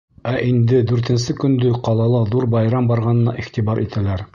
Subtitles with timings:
[0.29, 4.29] Ә инде дүртенсе көндө ҡалала ҙур байрам барғанына иғтибар итәләр.